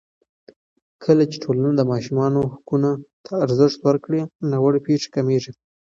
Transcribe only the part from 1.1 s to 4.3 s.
چې ټولنه د ماشومانو حقونو ته ارزښت ورکړي،